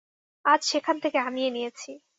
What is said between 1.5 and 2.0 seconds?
নিয়েছি।